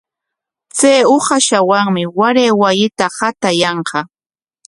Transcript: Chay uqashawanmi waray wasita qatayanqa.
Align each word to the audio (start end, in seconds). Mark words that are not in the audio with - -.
Chay 0.77 0.99
uqashawanmi 1.15 2.03
waray 2.17 2.51
wasita 2.61 3.05
qatayanqa. 3.17 3.99